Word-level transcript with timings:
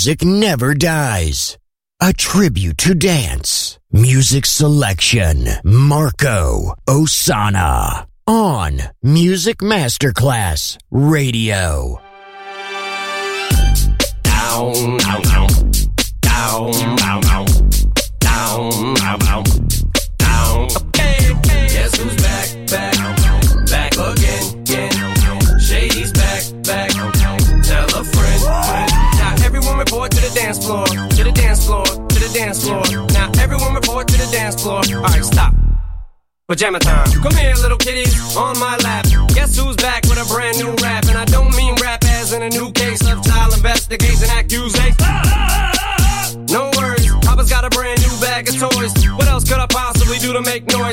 Music 0.00 0.24
never 0.24 0.72
dies. 0.72 1.58
A 2.00 2.14
tribute 2.14 2.78
to 2.78 2.94
dance. 2.94 3.78
Music 3.92 4.46
selection. 4.46 5.46
Marco 5.62 6.72
Ossanna. 6.88 8.06
On 8.26 8.80
Music 9.02 9.58
Masterclass 9.58 10.78
Radio. 10.90 12.00
Down, 14.22 14.96
down. 14.96 15.48
Down, 16.22 16.96
down, 16.96 17.20
down. 17.20 17.46
Down, 18.20 18.94
down, 18.94 19.18
down. 19.18 19.44
Down. 19.44 19.59
Dance 30.60 30.66
floor, 30.66 31.08
to 31.08 31.24
the 31.24 31.32
dance 31.32 31.66
floor, 31.66 31.84
to 31.84 32.18
the 32.18 32.30
dance 32.34 32.64
floor. 32.64 32.82
Now 33.12 33.30
everyone 33.40 33.74
report 33.74 34.08
to 34.08 34.16
the 34.16 34.28
dance 34.30 34.62
floor. 34.62 34.82
All 34.94 35.02
right, 35.02 35.24
stop. 35.24 35.54
Pajama 36.48 36.80
time. 36.80 37.06
Come 37.22 37.34
here, 37.36 37.54
little 37.54 37.78
kitties, 37.78 38.36
on 38.36 38.58
my 38.58 38.76
lap. 38.78 39.06
Guess 39.34 39.56
who's 39.56 39.76
back 39.76 40.02
with 40.04 40.18
a 40.18 40.26
brand 40.28 40.58
new 40.58 40.74
rap? 40.82 41.06
And 41.06 41.16
I 41.16 41.24
don't 41.24 41.54
mean 41.56 41.74
rap 41.80 42.04
as 42.04 42.32
in 42.32 42.42
a 42.42 42.50
new 42.50 42.72
case 42.72 43.00
of 43.06 43.22
child 43.24 43.54
investigation 43.54 44.28
accusation. 44.30 44.96
No 46.50 46.70
worries, 46.76 47.06
Papa's 47.22 47.48
got 47.48 47.64
a 47.64 47.70
brand 47.70 48.00
new 48.02 48.20
bag 48.20 48.48
of 48.48 48.58
toys. 48.58 48.92
What 49.14 49.28
else 49.28 49.48
could 49.48 49.58
I 49.58 49.66
possibly 49.66 50.18
do 50.18 50.32
to 50.32 50.42
make 50.42 50.66
noise? 50.66 50.89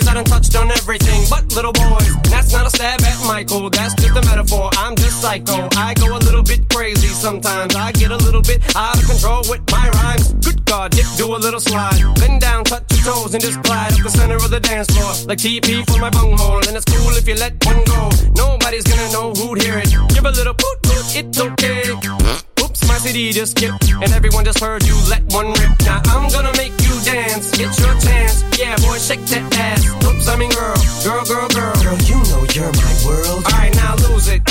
On 0.58 0.72
everything 0.72 1.22
but 1.30 1.54
little 1.54 1.72
boys. 1.72 2.16
That's 2.30 2.52
not 2.52 2.66
a 2.66 2.70
stab 2.70 3.02
at 3.02 3.28
Michael, 3.28 3.70
that's 3.70 3.94
just 3.96 4.16
a 4.18 4.22
metaphor. 4.26 4.70
I'm 4.74 4.96
just 4.96 5.22
psycho. 5.22 5.70
I 5.78 5.94
go 5.94 6.18
a 6.18 6.20
little 6.20 6.44
bit 6.44 6.68
crazy 6.70 7.08
sometimes. 7.08 7.76
I 7.76 7.92
get 7.92 8.12
a 8.12 8.18
little 8.18 8.42
bit 8.42 8.62
out 8.76 8.98
of 8.98 9.08
control 9.08 9.44
with 9.50 9.62
my 9.72 9.90
rhymes. 9.90 10.34
Good 10.34 10.66
God, 10.66 10.92
dip, 10.92 11.06
do 11.18 11.36
a 11.36 11.38
little 11.38 11.60
slide. 11.60 12.02
Bend 12.16 12.42
down, 12.42 12.64
touch 12.64 12.84
your 12.92 13.14
toes, 13.14 13.34
and 13.34 13.44
just 13.44 13.62
glide 13.62 13.94
up 13.94 14.04
the 14.04 14.10
center 14.10 14.36
of 14.36 14.50
the 14.50 14.60
dance 14.60 14.88
floor. 14.88 15.14
Like 15.28 15.40
TP 15.40 15.86
for 15.86 16.00
my 16.00 16.10
bunghole. 16.10 16.66
And 16.68 16.76
it's 16.76 16.86
cool 16.86 17.16
if 17.16 17.28
you 17.28 17.36
let 17.36 17.54
one 17.66 17.84
go. 17.86 18.10
Nobody's 18.36 18.84
gonna 18.84 19.12
know 19.12 19.34
who'd 19.34 19.62
hear 19.62 19.78
it. 19.78 19.90
Give 20.14 20.26
a 20.26 20.32
little 20.32 20.54
poot 20.54 20.78
poot, 20.84 21.06
it's 21.16 21.40
okay. 21.40 22.47
Oops, 22.78 22.88
my 22.88 22.98
CD 22.98 23.32
just 23.32 23.58
skipped, 23.58 23.90
and 23.92 24.12
everyone 24.14 24.46
just 24.46 24.60
heard 24.60 24.84
you 24.84 24.96
let 25.10 25.24
one 25.34 25.48
rip. 25.48 25.80
Now 25.86 26.02
I'm 26.06 26.30
gonna 26.30 26.56
make 26.58 26.74
you 26.82 26.94
dance, 27.04 27.50
get 27.58 27.78
your 27.80 27.94
chance. 28.00 28.44
Yeah, 28.58 28.76
boy, 28.78 28.98
shake 28.98 29.26
that 29.28 29.56
ass. 29.58 29.86
Oops, 30.06 30.28
I 30.28 30.36
mean 30.36 30.52
girl, 30.52 30.76
girl, 31.04 31.26
girl, 31.26 31.48
girl. 31.50 31.74
Girl, 31.82 31.98
you 32.06 32.18
know 32.30 32.46
you're 32.54 32.72
my 32.74 32.94
world. 33.06 33.46
All 33.46 33.52
right, 33.52 33.74
now 33.76 33.96
lose 34.08 34.28
it. 34.28 34.46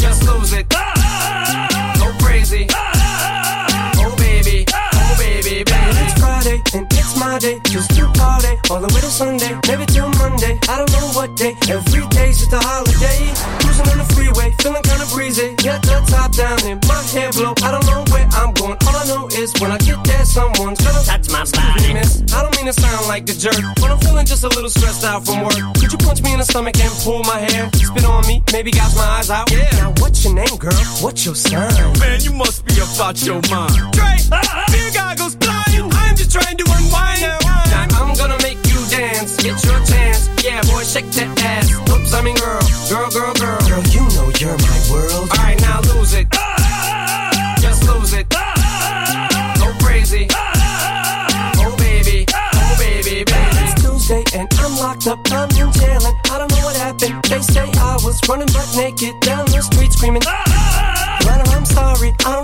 Just 0.00 0.22
lose 0.24 0.52
it. 0.52 0.91
All 8.72 8.80
the 8.80 8.88
way 8.94 9.04
to 9.04 9.12
Sunday, 9.12 9.52
maybe 9.68 9.84
till 9.84 10.08
Monday. 10.16 10.56
I 10.64 10.80
don't 10.80 10.90
know 10.96 11.04
what 11.12 11.36
day. 11.36 11.52
Every 11.68 12.08
day's 12.08 12.40
just 12.40 12.56
a 12.56 12.60
holiday. 12.60 13.20
Cruising 13.60 13.88
on 13.92 13.98
the 14.00 14.08
freeway, 14.16 14.48
feeling 14.64 14.80
kinda 14.80 15.04
breezy. 15.12 15.52
Got 15.60 15.84
the 15.84 16.00
top 16.08 16.32
down 16.32 16.56
and 16.64 16.80
my 16.88 16.96
hair 17.12 17.28
blow. 17.36 17.52
I 17.60 17.68
don't 17.68 17.84
know 17.84 18.00
where 18.08 18.24
I'm 18.32 18.56
going. 18.56 18.78
All 18.88 18.96
I 18.96 19.04
know 19.12 19.28
is 19.36 19.52
when 19.60 19.70
I 19.72 19.78
get 19.78 20.00
there, 20.04 20.24
someone's 20.24 20.80
gonna 20.80 21.04
touch 21.04 21.28
my 21.28 21.44
body. 21.52 21.92
Miss, 21.92 22.24
I 22.32 22.40
don't 22.40 22.56
mean 22.56 22.66
to 22.72 22.72
sound 22.72 23.04
like 23.12 23.28
a 23.28 23.36
jerk, 23.36 23.60
but 23.76 23.92
I'm 23.92 24.00
feeling 24.00 24.24
just 24.24 24.44
a 24.44 24.48
little 24.48 24.70
stressed 24.70 25.04
out 25.04 25.26
from 25.26 25.44
work. 25.44 25.60
Could 25.76 25.92
you 25.92 25.98
punch 25.98 26.22
me 26.22 26.32
in 26.32 26.38
the 26.40 26.48
stomach 26.48 26.80
and 26.80 26.92
pull 27.04 27.20
my 27.28 27.38
hair? 27.44 27.68
Spit 27.76 28.04
on 28.06 28.26
me, 28.26 28.42
maybe 28.52 28.70
gouge 28.70 28.96
my 28.96 29.20
eyes 29.20 29.28
out. 29.28 29.52
Yeah. 29.52 29.68
Now 29.76 29.92
what's 30.00 30.24
your 30.24 30.32
name, 30.32 30.56
girl? 30.56 30.72
What's 31.04 31.26
your 31.26 31.34
sign? 31.34 31.68
Man, 32.00 32.24
you 32.24 32.32
must 32.32 32.64
be 32.64 32.80
about 32.80 33.20
your 33.20 33.40
mind. 33.52 33.76
Dre, 33.92 34.16
beer 34.72 34.90
goggles 34.96 35.36
blind. 35.36 35.92
I'm 35.92 36.16
just 36.16 36.32
trying 36.32 36.56
to 36.56 36.64
unwind. 36.64 37.20
Now 37.20 37.86
I'm 38.00 38.14
gonna 38.16 38.40
make 38.42 38.61
dance. 39.22 39.36
Get 39.36 39.64
your 39.64 39.84
chance. 39.84 40.28
Yeah, 40.42 40.60
boy, 40.62 40.82
shake 40.82 41.10
that 41.12 41.40
ass. 41.42 41.70
Oops, 41.90 42.14
I 42.14 42.22
mean 42.22 42.36
girl, 42.36 42.60
girl, 42.88 43.10
girl, 43.10 43.34
girl. 43.34 43.60
Girl, 43.68 43.82
you 43.94 44.02
know 44.16 44.30
you're 44.38 44.58
my 44.58 44.78
world. 44.90 45.30
All 45.30 45.36
right, 45.38 45.60
now 45.60 45.80
lose 45.94 46.14
it. 46.14 46.26
Just 47.60 47.84
lose 47.86 48.12
it. 48.12 48.28
Go 48.30 49.68
crazy. 49.84 50.26
Oh 50.30 51.74
baby, 51.78 52.26
oh 52.28 52.76
baby, 52.78 53.24
baby. 53.24 53.58
It's 53.62 53.82
Tuesday 53.82 54.24
and 54.34 54.48
I'm 54.58 54.76
locked 54.76 55.06
up. 55.06 55.20
I'm 55.30 55.48
in 55.50 55.70
jail 55.72 56.02
and 56.02 56.16
I 56.30 56.38
don't 56.38 56.50
know 56.50 56.64
what 56.64 56.76
happened. 56.76 57.22
They 57.24 57.40
say 57.40 57.70
I 57.78 57.98
was 58.02 58.20
running 58.28 58.48
butt 58.48 58.68
naked 58.76 59.14
down 59.20 59.46
the 59.46 59.62
street 59.62 59.92
screaming. 59.92 60.22
Letter, 61.24 61.48
I'm 61.54 61.64
sorry, 61.64 62.12
I 62.26 62.34
don't 62.34 62.41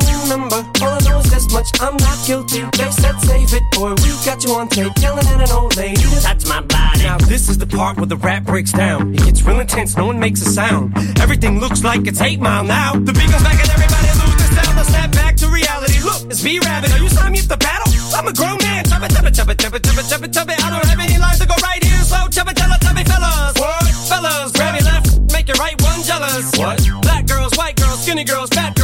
I'm 1.81 1.97
not 1.97 2.19
guilty. 2.27 2.63
They 2.77 2.91
said 2.91 3.17
save 3.21 3.55
it, 3.55 3.63
boy, 3.73 3.95
we 4.03 4.11
got 4.27 4.43
you 4.45 4.53
on 4.55 4.69
tape. 4.69 4.93
Yelling 5.01 5.27
at 5.27 5.41
an 5.41 5.51
old 5.53 5.77
lady 5.77 6.03
to 6.03 6.21
touch 6.21 6.45
my 6.47 6.61
body. 6.61 7.03
Now 7.05 7.19
this 7.19 7.49
is 7.49 7.59
the 7.59 7.67
part 7.67 7.97
where 7.97 8.07
the 8.07 8.17
rap 8.17 8.45
breaks 8.45 8.73
down. 8.73 9.15
It 9.15 9.25
gets 9.25 9.43
real 9.43 9.61
intense, 9.61 9.97
no 9.97 10.07
one 10.07 10.19
makes 10.19 10.43
a 10.43 10.51
sound. 10.51 10.97
Everything 11.21 11.61
looks 11.61 11.85
like 11.85 12.07
it's 12.07 12.21
8 12.21 12.41
Mile 12.41 12.65
now. 12.65 12.95
The 12.95 13.13
beat 13.13 13.31
goes 13.31 13.43
back 13.43 13.61
and 13.63 13.71
everybody 13.71 14.09
loses 14.19 14.51
sound. 14.57 14.77
Let's 14.77 14.89
snap 14.89 15.13
back 15.13 15.37
to 15.37 15.47
reality. 15.49 16.03
Look, 16.03 16.31
it's 16.31 16.43
B-Rabbit. 16.43 16.93
Are 16.93 16.99
you 16.99 17.09
signing 17.09 17.33
me 17.33 17.41
up 17.41 17.47
the 17.47 17.57
battle? 17.57 17.93
I'm 18.15 18.27
a 18.27 18.33
grown 18.33 18.59
man. 18.59 18.85
Chub 18.85 19.03
it, 19.03 19.11
chub 19.15 19.27
it, 19.27 19.35
chub 19.35 19.49
it, 19.49 19.59
chub 19.59 19.75
it, 19.75 19.83
chub 19.85 19.99
it, 19.99 20.07
chub 20.09 20.23
it, 20.25 20.33
chub 20.33 20.51
it. 20.51 20.65
I 20.65 20.71
don't 20.71 20.85
have 20.85 20.99
any 20.99 21.19
lines 21.19 21.39
to 21.39 21.47
go 21.47 21.55
right 21.63 21.83
here, 21.85 22.03
so 22.03 22.27
chub 22.29 22.49
it, 22.49 22.57
tell 22.57 22.73
it, 22.73 22.81
tell 22.81 22.95
me, 22.95 23.05
fellas. 23.05 23.55
What? 23.55 23.87
Fellas, 24.11 24.51
grab 24.51 24.75
your 24.75 24.85
left, 24.91 25.33
make 25.33 25.47
your 25.47 25.59
right 25.63 25.81
one 25.83 26.03
jealous. 26.03 26.51
What? 26.59 26.83
Black 27.03 27.27
girls, 27.27 27.55
white 27.55 27.77
girls, 27.77 28.03
skinny 28.03 28.25
girls, 28.25 28.51
fat 28.51 28.75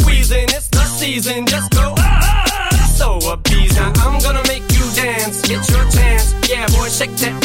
squeezing. 0.00 0.44
It's 0.50 0.68
the 0.68 0.84
season. 0.84 1.46
Just 1.46 1.70
go. 1.72 1.94
ah, 1.98 2.92
So 2.96 3.18
appeasing. 3.32 3.82
I'm 4.04 4.20
gonna 4.20 4.42
make 4.48 4.62
you 4.72 4.84
dance. 4.94 5.42
Get 5.42 5.68
your 5.70 5.84
chance. 5.90 6.34
Yeah, 6.48 6.66
boy, 6.68 6.88
shake 6.88 7.16
that 7.22 7.39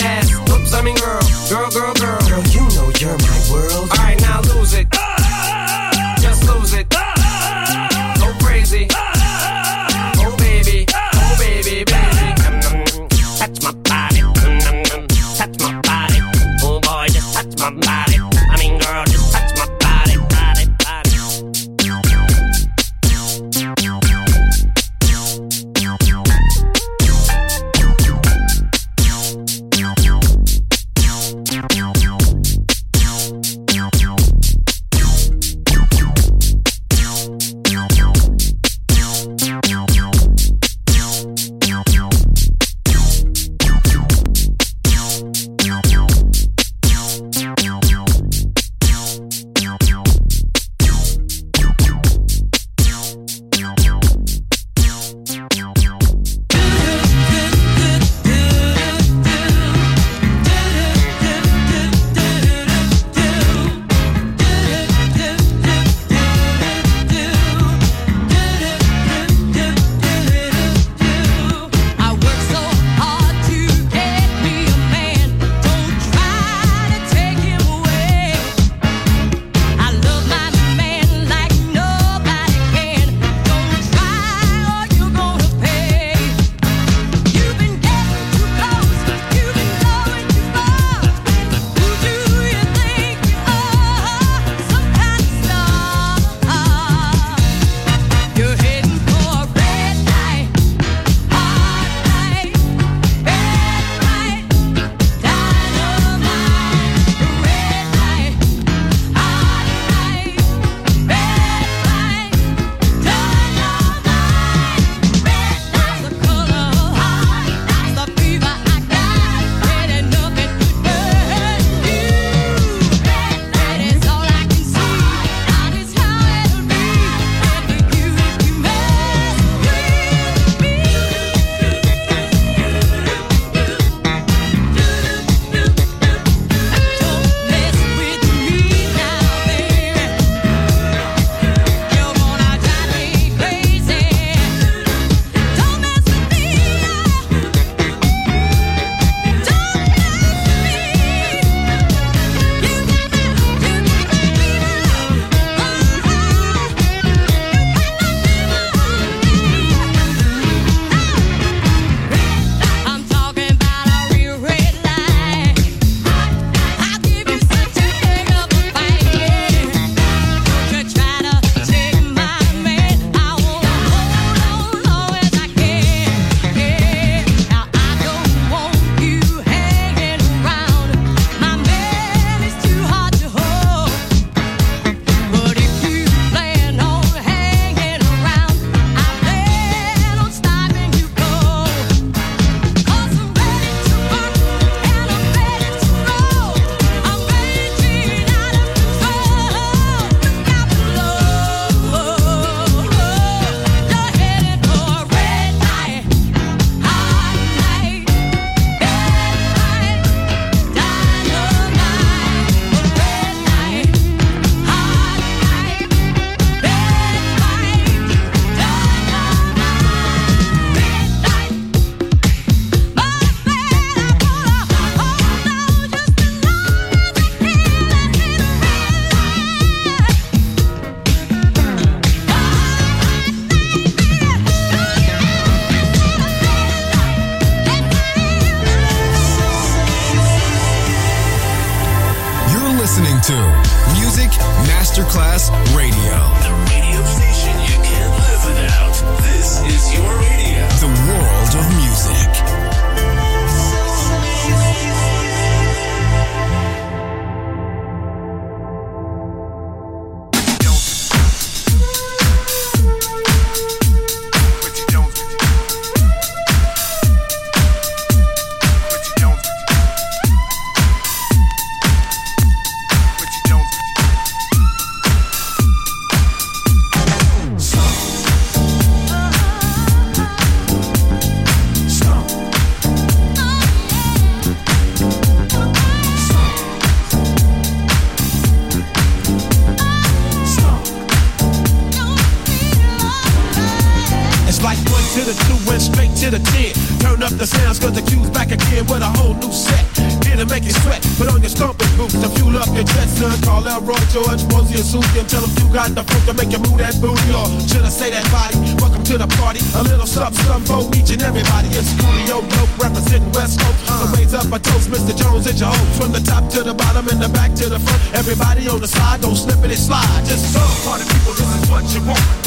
to 295.15 295.23
the 295.23 295.37
two 295.47 295.55
and 295.71 295.79
straight 295.79 296.11
to 296.19 296.27
the 296.27 296.43
ten. 296.51 296.75
Turn 296.99 297.23
up 297.23 297.31
the 297.39 297.47
sounds 297.47 297.79
cause 297.79 297.95
the 297.95 298.03
cue's 298.03 298.27
back 298.35 298.51
again 298.51 298.83
with 298.91 298.99
a 298.99 299.07
whole 299.15 299.31
new 299.39 299.47
set. 299.47 299.79
Here 300.27 300.35
to 300.35 300.43
make 300.43 300.67
you 300.67 300.75
sweat, 300.83 300.99
put 301.15 301.31
on 301.31 301.39
your 301.39 301.47
stomping 301.47 301.87
boots 301.95 302.19
to 302.19 302.27
fuel 302.35 302.59
up 302.59 302.67
your 302.75 302.83
jet, 302.83 303.07
son. 303.07 303.31
Call 303.39 303.63
out 303.63 303.87
Roy 303.87 303.95
George, 304.11 304.43
Rosie 304.51 304.75
and 304.75 304.83
Susie 304.83 305.15
and 305.15 305.27
tell 305.31 305.39
them 305.39 305.55
you 305.55 305.71
got 305.71 305.95
the 305.95 306.03
funk 306.03 306.23
to 306.27 306.33
make 306.35 306.51
you 306.51 306.59
move 306.67 306.83
that 306.83 306.99
booty 306.99 307.31
or 307.31 307.47
should 307.63 307.87
I 307.87 307.91
say 307.95 308.11
that 308.11 308.27
body? 308.27 308.59
Welcome 308.75 309.07
to 309.07 309.15
the 309.15 309.29
party, 309.39 309.63
a 309.79 309.87
little 309.87 310.03
something, 310.03 310.35
something 310.43 310.67
for 310.67 310.83
each 310.91 311.07
and 311.15 311.23
everybody. 311.23 311.71
It's 311.71 311.95
Coolio 311.95 312.43
Dope 312.43 312.75
representing 312.75 313.31
West 313.31 313.63
Coast. 313.63 313.79
Uh. 313.87 313.95
So 313.95 314.19
raise 314.19 314.35
up 314.35 314.51
a 314.51 314.59
toast, 314.59 314.91
Mr. 314.91 315.15
Jones, 315.15 315.47
it's 315.47 315.63
your 315.63 315.71
host. 315.71 315.95
From 315.95 316.11
the 316.11 316.19
top 316.27 316.51
to 316.51 316.59
the 316.59 316.75
bottom 316.75 317.07
and 317.07 317.23
the 317.23 317.31
back 317.31 317.55
to 317.63 317.71
the 317.71 317.79
front. 317.79 318.03
Everybody 318.11 318.67
on 318.67 318.83
the 318.83 318.91
slide, 318.91 319.23
don't 319.23 319.39
slip 319.39 319.63
it 319.63 319.71
and 319.71 319.79
slide. 319.79 320.27
Just 320.27 320.51
so 320.51 320.59
party 320.83 321.07
people, 321.07 321.31
this 321.39 321.47
is 321.55 321.63
what 321.71 321.87
you 321.95 322.03
want. 322.03 322.44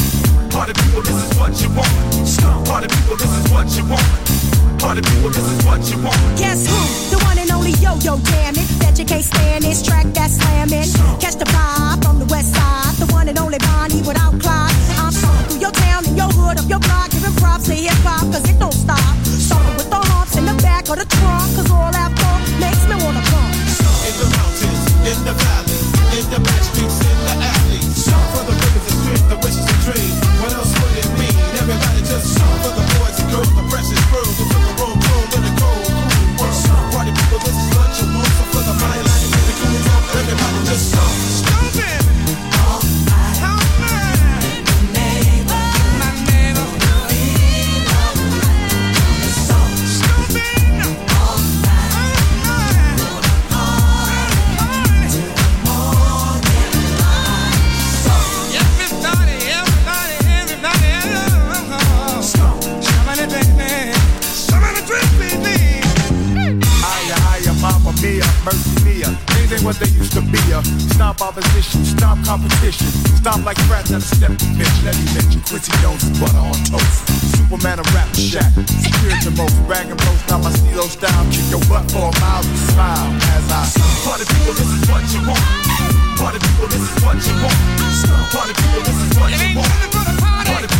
Party 0.59 0.73
people, 0.73 1.01
this 1.01 1.15
is 1.15 1.39
what 1.39 1.55
you 1.63 1.69
want. 1.71 1.87
Party 2.67 2.87
people, 2.91 3.15
this 3.15 3.31
is 3.31 3.47
what 3.47 3.71
you 3.79 3.83
want. 3.87 4.03
Party 4.75 4.99
people, 4.99 5.31
this 5.31 5.47
is 5.47 5.63
what 5.63 5.79
you 5.87 5.95
want. 6.03 6.19
Guess 6.35 6.67
who? 6.67 7.15
The 7.15 7.23
one 7.23 7.39
and 7.39 7.49
only 7.51 7.71
yo-yo, 7.79 8.19
damn 8.27 8.59
it. 8.59 8.67
Bet 8.75 8.99
you 8.99 9.05
can't 9.05 9.23
stand 9.23 9.63
this 9.63 9.81
track 9.81 10.07
that's 10.11 10.35
slamming. 10.35 10.91
Catch 11.23 11.39
the 11.39 11.47
vibe 11.47 12.03
from 12.03 12.19
the 12.19 12.27
west 12.27 12.51
side. 12.51 12.91
The 12.99 13.07
one 13.15 13.29
and 13.29 13.39
only 13.39 13.57
Bonnie 13.71 14.03
without 14.03 14.35
Clyde. 14.35 14.75
I'm 14.99 15.15
through 15.15 15.63
your 15.63 15.71
town 15.71 16.03
and 16.03 16.17
your 16.17 16.27
hood, 16.27 16.59
up 16.59 16.67
your 16.67 16.83
block. 16.83 17.07
Giving 17.11 17.31
props 17.39 17.71
to 17.71 17.73
hip-hop, 17.73 18.27
cause 18.27 18.43
it 18.43 18.59
don't 18.59 18.75
stop. 18.75 18.99
Starting 19.23 19.79
with 19.79 19.87
the 19.87 20.01
humps 20.11 20.35
in 20.35 20.43
the 20.43 20.59
back 20.59 20.91
of 20.91 20.99
the 20.99 21.07
trunk. 21.07 21.55
Cause 21.55 21.71
all 21.71 21.87
that 21.87 22.11
funk 22.19 22.43
makes 22.59 22.83
me 22.83 22.99
wanna 22.99 23.23
pump. 23.31 23.55
In 24.03 24.11
the 24.19 24.27
mountains, 24.27 24.83
in 25.07 25.19
the 25.23 25.33
valley, 25.39 25.79
in 26.19 26.25
the 26.27 26.39
back 26.43 26.61
streets, 26.67 26.99
in 26.99 27.15
the 27.31 27.47
alleys. 27.47 28.11
For 28.35 28.43
the 28.43 28.51
rivers 28.59 28.85
and 28.91 28.97
streams, 28.99 29.23
the 29.31 29.37
wishes 29.39 29.63
and 29.63 29.79
dreams. 29.87 30.28
Mercy. 68.49 69.03
Things 69.33 69.51
ain't 69.53 69.63
what 69.63 69.77
they 69.77 69.89
used 69.93 70.13
to 70.13 70.21
be. 70.21 70.39
Uh. 70.53 70.61
Stomp 70.93 71.21
opposition, 71.21 71.85
stop 71.85 72.17
competition. 72.25 72.87
Stop 73.21 73.45
like 73.45 73.57
rats 73.69 73.91
at 73.91 74.01
a 74.01 74.01
step 74.01 74.33
convention. 74.37 74.85
Let 74.85 74.95
me 74.97 75.05
mention 75.13 75.41
Quincy 75.45 75.71
Jones 75.81 76.03
butter 76.19 76.41
on 76.41 76.57
toast. 76.65 76.97
Superman 77.37 77.79
of 77.79 77.87
rap 77.93 78.09
shack. 78.15 78.51
Superior 78.81 79.19
to 79.25 79.31
most. 79.37 79.55
Brag 79.67 79.87
and 79.89 79.99
boast. 79.99 80.23
Now 80.29 80.39
my 80.39 80.51
stilo 80.51 80.85
style. 80.89 81.25
Kick 81.31 81.45
your 81.49 81.63
butt 81.69 81.85
for 81.91 82.09
a 82.09 82.13
mile 82.19 82.43
and 82.43 82.59
smile 82.73 83.09
as 83.37 83.45
I. 83.51 83.63
Party 84.05 84.25
people, 84.25 84.53
this 84.53 84.69
is 84.69 84.83
what 84.89 85.03
you 85.13 85.21
want. 85.27 85.45
Party 86.17 86.39
people, 86.39 86.67
this 86.67 86.83
is 86.83 86.97
what 87.03 87.17
you 87.21 87.33
want. 87.43 87.57
Party 88.33 88.53
people, 88.57 88.81
this 88.81 88.97
is 88.97 89.09
what 89.17 89.29
you 89.29 89.49
want. 89.57 90.18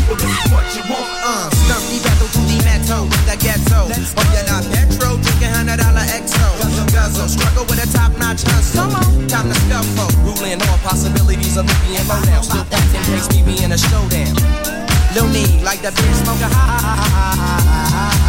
What 0.10 0.66
you 0.74 0.82
want. 0.90 1.06
Uh, 1.22 1.54
battle 2.02 2.26
the 2.34 3.06
in 3.06 3.24
the 3.30 3.38
ghetto. 3.38 3.86
Oh, 3.86 4.26
you're 4.34 4.50
not 4.50 4.66
hundred 5.54 5.78
dollar 5.78 6.02
XO. 6.02 7.30
Struggle 7.30 7.66
with 7.70 7.78
a 7.78 7.88
top 7.94 8.18
notch 8.18 8.42
hustle. 8.42 8.90
Time 9.30 9.50
to 9.50 9.56
ruling 10.26 10.60
all 10.66 10.78
possibilities. 10.80 11.54
Still 11.54 11.64
me 13.30 13.44
being 13.46 13.72
a 13.72 13.78
showdown. 13.78 14.34
No 15.14 15.28
need, 15.30 15.62
like 15.62 15.82
the 15.82 15.92
beer 15.94 16.14
smoker 16.26 16.50
high. 16.50 18.20
Come 18.20 18.29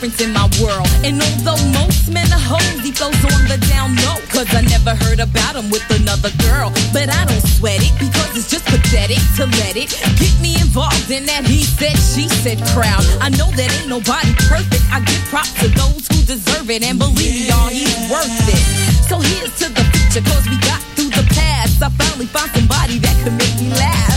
difference 0.00 0.24
in 0.24 0.32
my 0.32 0.48
world. 0.64 0.88
And 1.04 1.20
although 1.20 1.60
most 1.76 2.08
men 2.08 2.24
are 2.32 2.40
hoes, 2.40 2.80
he 2.80 2.90
flows 2.90 3.20
on 3.20 3.44
the 3.52 3.60
down 3.68 3.92
low. 4.00 4.16
Cause 4.32 4.48
I 4.56 4.64
never 4.64 4.96
heard 4.96 5.20
about 5.20 5.56
him 5.56 5.68
with 5.68 5.84
another 5.92 6.32
girl. 6.40 6.72
But 6.88 7.12
I 7.12 7.28
don't 7.28 7.44
sweat 7.44 7.84
it 7.84 7.92
because 8.00 8.32
it's 8.32 8.48
just 8.48 8.64
pathetic 8.64 9.20
to 9.36 9.44
let 9.60 9.76
it 9.76 9.92
get 10.16 10.32
me 10.40 10.56
involved 10.56 11.10
in 11.12 11.26
that 11.28 11.44
he 11.44 11.60
said, 11.60 12.00
she 12.00 12.32
said 12.40 12.56
crowd. 12.72 13.04
I 13.20 13.28
know 13.36 13.52
that 13.60 13.68
ain't 13.76 13.92
nobody 13.92 14.32
perfect. 14.48 14.80
I 14.88 15.04
give 15.04 15.20
props 15.28 15.52
to 15.60 15.68
those 15.68 16.08
who 16.08 16.24
deserve 16.24 16.70
it. 16.72 16.80
And 16.80 16.96
believe 16.96 17.36
me, 17.36 17.52
y'all, 17.52 17.68
he's 17.68 17.92
worth 18.08 18.48
it. 18.48 18.62
So 19.04 19.20
here's 19.20 19.52
to 19.60 19.68
the 19.68 19.84
future 19.92 20.24
cause 20.24 20.48
we 20.48 20.56
got 20.64 20.80
through 20.96 21.12
the 21.12 21.28
past. 21.36 21.76
I 21.84 21.92
finally 22.00 22.24
found 22.32 22.48
somebody 22.56 22.96
that 23.04 23.16
could 23.20 23.36
make 23.36 23.52
me 23.60 23.68
laugh. 23.76 24.16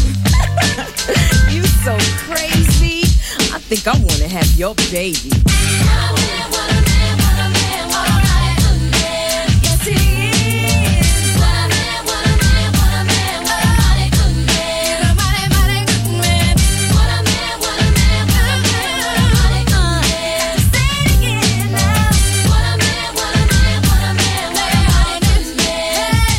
you 1.52 1.68
so 1.84 2.00
crazy. 2.24 2.53
I 3.74 3.76
think 3.76 3.88
I 3.88 4.06
wanna 4.06 4.28
have 4.28 4.56
your 4.56 4.76
baby. 4.92 5.32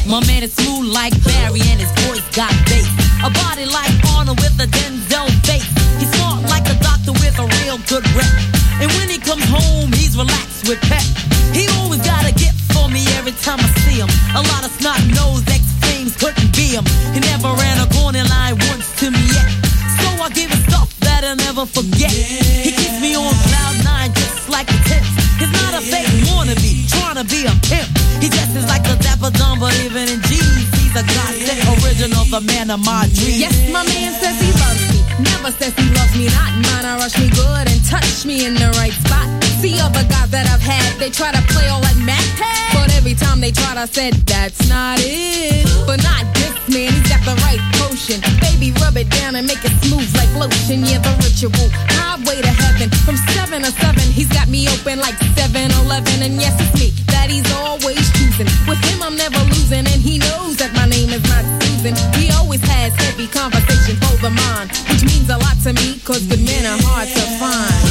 My 0.06 0.24
man 0.28 0.44
is 0.44 0.54
smooth 0.54 0.92
like 0.92 1.12
Barry 1.24 1.62
and 1.62 1.80
his 1.80 1.90
voice 2.06 2.22
got 2.36 2.52
bass. 2.66 2.86
A 3.24 3.30
body 3.30 3.66
like 3.66 3.90
Arnold 4.14 4.38
with 4.38 4.60
a 4.60 4.68
good 7.94 8.10
rep. 8.18 8.34
And 8.82 8.90
when 8.98 9.06
he 9.06 9.18
comes 9.22 9.46
home, 9.46 9.86
he's 9.94 10.18
relaxed 10.18 10.66
with 10.66 10.82
pep. 10.90 11.06
He 11.54 11.70
always 11.78 12.02
got 12.02 12.26
a 12.26 12.34
gift 12.34 12.58
for 12.74 12.90
me 12.90 13.06
every 13.14 13.30
time 13.46 13.62
I 13.62 13.70
see 13.86 14.02
him. 14.02 14.10
A 14.34 14.42
lot 14.50 14.66
of 14.66 14.70
snot 14.74 14.98
nosed 15.14 15.46
ex 15.46 15.62
flames 15.78 16.18
couldn't 16.18 16.50
be 16.58 16.74
him. 16.74 16.82
He 17.14 17.22
never 17.22 17.54
ran 17.54 17.78
a 17.78 17.86
corner 17.94 18.26
line 18.26 18.58
once 18.66 18.90
to 18.98 19.14
me 19.14 19.22
yet. 19.30 19.46
So 20.02 20.10
I 20.18 20.26
give 20.34 20.50
him 20.50 20.62
stuff 20.66 20.90
that 21.06 21.22
I'll 21.22 21.38
never 21.38 21.66
forget. 21.66 22.10
He 22.10 22.74
keeps 22.74 22.98
me 22.98 23.14
on 23.14 23.30
cloud 23.46 23.76
nine 23.86 24.10
just 24.10 24.50
like 24.50 24.66
a 24.74 24.78
tip. 24.90 25.04
He's 25.38 25.54
not 25.62 25.78
a 25.78 25.82
fake 25.86 26.10
wannabe, 26.26 26.90
trying 26.90 27.22
to 27.22 27.26
be 27.30 27.46
a 27.46 27.54
pimp. 27.62 27.86
He 28.18 28.26
dresses 28.26 28.66
like 28.66 28.82
a 28.90 28.98
dapper 28.98 29.30
dumb, 29.38 29.62
but 29.62 29.70
even 29.86 30.10
in 30.10 30.18
jeans, 30.26 30.66
he's 30.82 30.94
a 30.98 31.04
godsend 31.14 31.62
original, 31.78 32.26
the 32.26 32.42
man 32.42 32.74
of 32.74 32.82
my 32.82 33.06
dreams. 33.14 33.38
Yes, 33.38 33.54
my 33.70 33.86
man 33.86 34.10
says 34.18 34.43
loves 35.44 35.56
says 35.60 35.76
he 35.76 35.88
loves 35.92 36.16
me 36.16 36.26
not. 36.32 36.52
Mine, 36.64 36.86
I 36.88 36.96
rush 36.96 37.16
me 37.20 37.28
good 37.28 37.68
and 37.68 37.80
touch 37.84 38.24
me 38.24 38.46
in 38.46 38.54
the 38.54 38.72
right 38.80 38.96
spot. 39.04 39.28
See 39.60 39.76
other 39.80 40.04
guys 40.08 40.30
that 40.32 40.48
I've 40.48 40.64
had, 40.64 40.88
they 40.96 41.10
try 41.10 41.32
to 41.32 41.42
play 41.52 41.68
all 41.68 41.80
like 41.84 42.00
Mac. 42.00 42.24
But 42.72 42.88
every 42.96 43.12
time 43.12 43.40
they 43.40 43.52
tried, 43.52 43.76
I 43.76 43.84
said, 43.84 44.14
that's 44.24 44.68
not 44.68 44.98
it. 45.04 45.68
But 45.84 46.00
not 46.02 46.24
this 46.32 46.56
man, 46.72 46.88
he's 46.88 47.08
got 47.12 47.20
the 47.28 47.36
right 47.44 47.60
potion. 47.76 48.24
Baby, 48.40 48.72
rub 48.80 48.96
it 48.96 49.10
down 49.20 49.36
and 49.36 49.46
make 49.46 49.60
it 49.60 49.74
smooth 49.84 50.08
like 50.16 50.32
lotion. 50.32 50.80
Yeah, 50.80 51.04
the 51.04 51.12
ritual. 51.20 51.68
Highway 51.92 52.40
to 52.40 52.52
heaven. 52.64 52.88
From 53.04 53.16
7 53.36 53.68
to 53.68 53.70
7, 53.70 54.00
he's 54.16 54.32
got 54.32 54.48
me 54.48 54.64
open 54.72 54.96
like 54.98 55.16
7 55.36 55.52
Eleven. 55.84 56.24
And 56.24 56.40
yes, 56.40 56.56
it's 56.56 56.72
me 56.80 56.88
that 57.12 57.28
he's 57.28 57.48
always 57.52 58.00
choosing. 58.16 58.48
With 58.64 58.80
him, 58.88 59.04
I'm 59.04 59.16
never 59.16 59.40
losing. 59.52 59.84
And 59.84 60.00
he 60.00 60.16
knows 60.24 60.56
that 60.56 60.72
my 60.72 60.88
name 60.88 61.12
is 61.12 61.24
not 61.28 61.44
Susan. 61.60 61.92
He 62.16 62.32
always 62.32 62.64
has 62.64 62.96
heavy 62.96 63.28
conversation 63.28 63.63
which 64.88 65.04
means 65.04 65.28
a 65.28 65.36
lot 65.36 65.54
to 65.64 65.72
me, 65.74 65.98
cause 66.00 66.26
good 66.26 66.42
men 66.42 66.64
are 66.64 66.78
hard 66.82 67.08
to 67.08 67.20
find. 67.38 67.83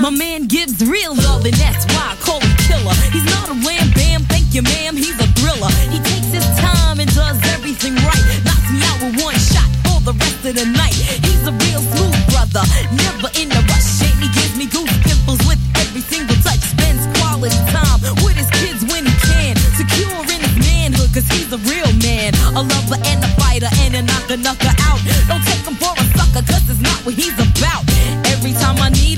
My 0.00 0.08
man 0.08 0.48
gives 0.48 0.80
real 0.80 1.14
love, 1.14 1.44
and 1.44 1.52
that's 1.60 1.84
why 1.92 2.16
I 2.16 2.16
call 2.24 2.40
him 2.40 2.56
killer. 2.64 2.96
He's 3.12 3.24
not 3.36 3.52
a 3.52 3.56
wham 3.60 3.92
bam, 3.92 4.24
thank 4.32 4.54
you, 4.56 4.62
ma'am. 4.62 4.96
He's 4.96 5.12
a 5.20 5.28
thriller. 5.36 5.68
He 5.92 6.00
takes 6.00 6.32
his 6.32 6.46
time 6.56 7.00
and 7.00 7.10
does 7.12 7.36
everything 7.52 7.94
right. 8.00 8.24
Knocks 8.40 8.64
me 8.72 8.80
out 8.80 8.96
with 9.04 9.20
one 9.20 9.36
shot 9.36 9.68
for 9.84 10.00
the 10.00 10.16
rest 10.16 10.40
of 10.48 10.56
the 10.56 10.64
night. 10.72 10.96
He's 10.96 11.44
a 11.44 11.52
real 11.52 11.84
smooth 11.84 12.16
brother, 12.32 12.64
never 12.96 13.28
in 13.36 13.52
a 13.52 13.60
rush. 13.68 14.00
He 14.00 14.28
gives 14.32 14.56
me 14.56 14.72
goose 14.72 14.88
pimples 15.04 15.40
with 15.44 15.60
every 15.76 16.00
single 16.00 16.36
touch. 16.40 16.64
Spends 16.64 17.04
quality 17.20 17.60
time 17.68 18.00
with 18.24 18.40
his 18.40 18.48
kids 18.56 18.80
when 18.88 19.04
he 19.04 19.12
can. 19.28 19.52
Secure 19.76 20.16
in 20.32 20.40
his 20.40 20.56
manhood, 20.64 21.12
cause 21.12 21.28
he's 21.28 21.52
a 21.52 21.60
real 21.68 21.92
man. 22.00 22.32
A 22.56 22.64
lover 22.64 22.96
and 23.04 23.20
a 23.20 23.28
fighter 23.36 23.68
and 23.84 24.00
a 24.00 24.02
knocker 24.08 24.40
knocker 24.40 24.72
out. 24.88 25.00
Don't 25.28 25.44
take 25.44 25.60
him 25.60 25.76
for 25.76 25.92
a 25.92 26.04
sucker, 26.16 26.40
cause 26.48 26.64
it's 26.72 26.80
not 26.80 26.96
what 27.04 27.20
he's 27.20 27.36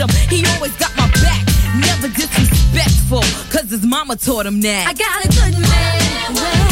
him, 0.03 0.11
he 0.29 0.45
always 0.55 0.73
got 0.77 0.95
my 0.97 1.07
back. 1.23 1.47
Never 1.79 2.09
disrespectful, 2.09 3.23
cause 3.51 3.71
his 3.71 3.85
mama 3.85 4.17
taught 4.17 4.47
him 4.47 4.61
that. 4.62 4.87
I 4.88 4.93
got 4.93 5.25
a 5.25 5.29
good 5.29 5.61
man. 5.61 6.72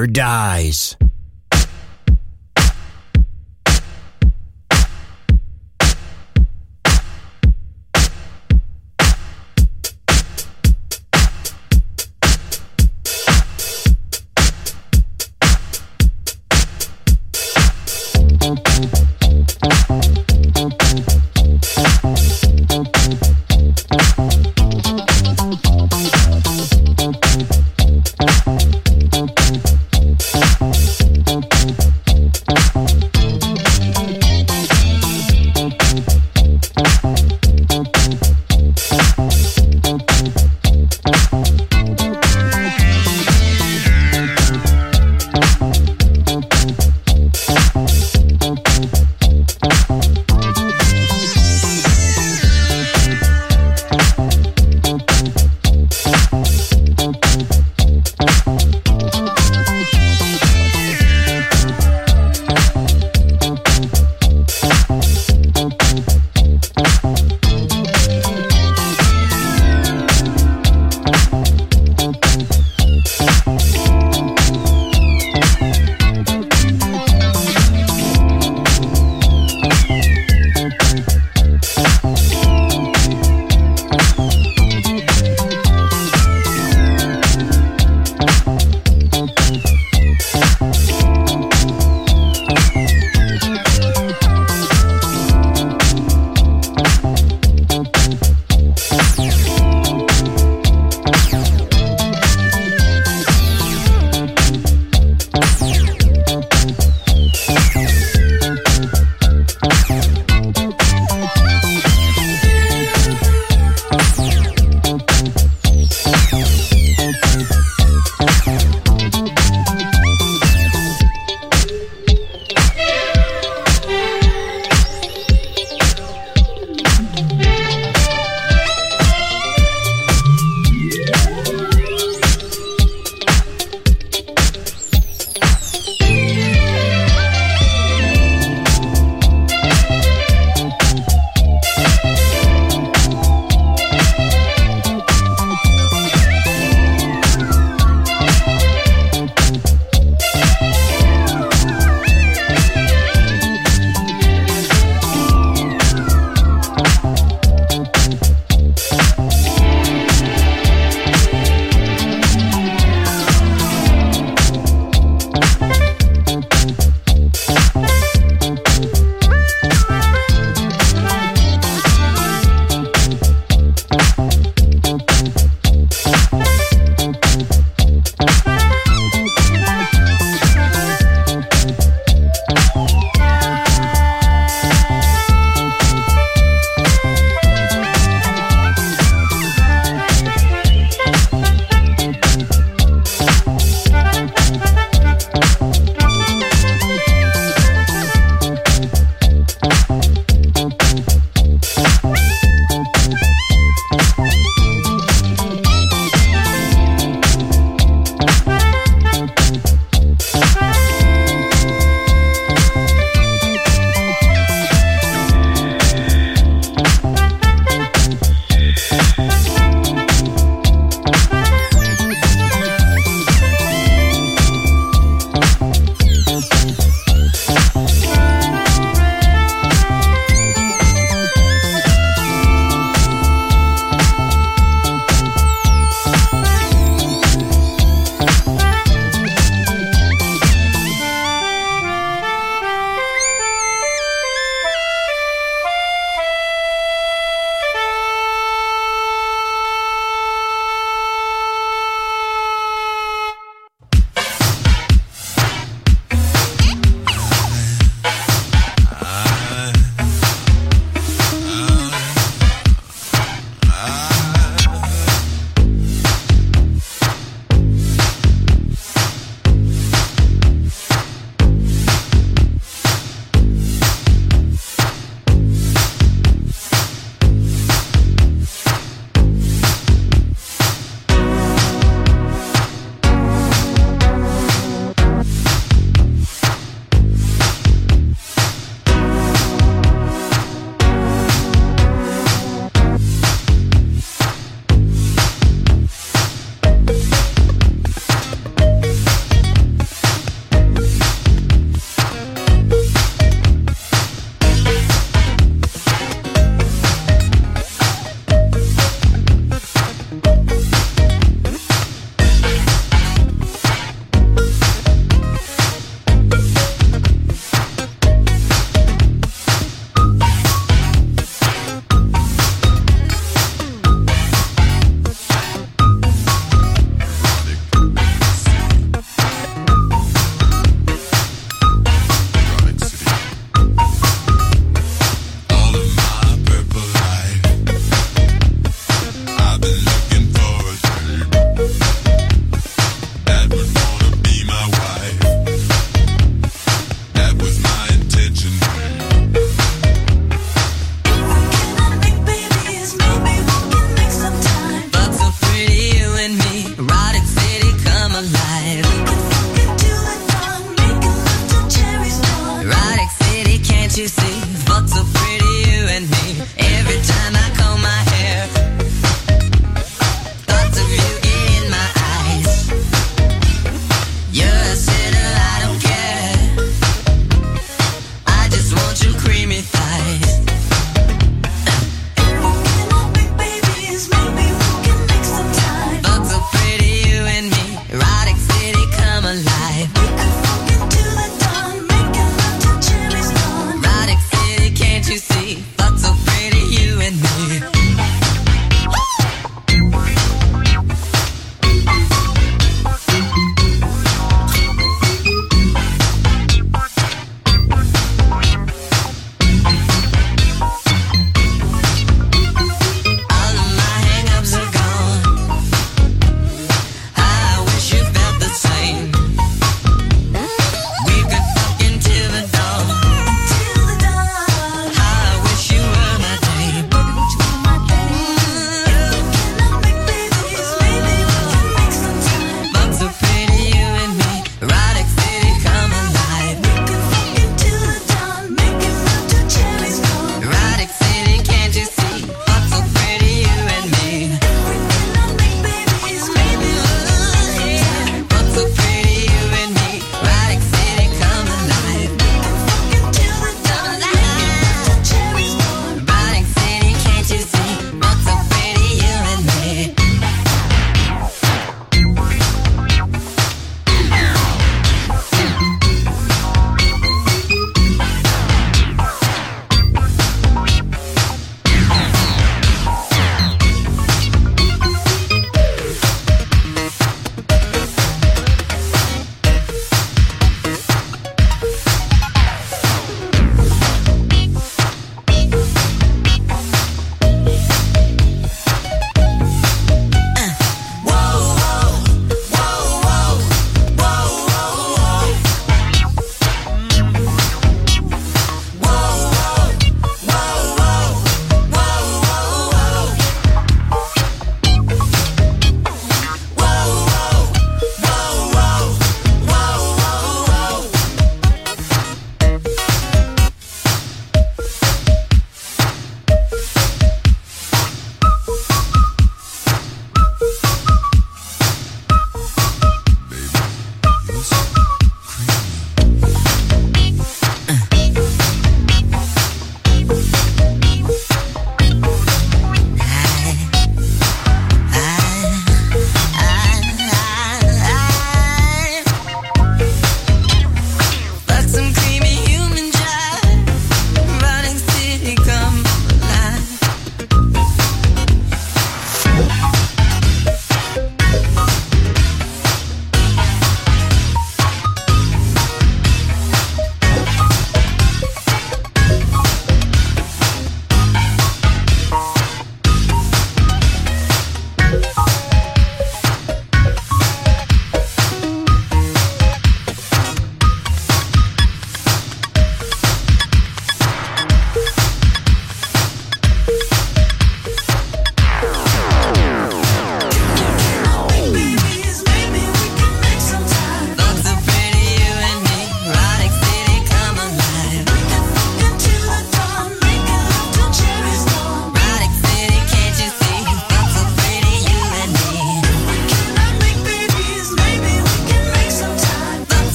Never 0.00 0.06
dies. 0.06 0.89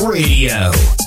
Radio. 0.00 0.97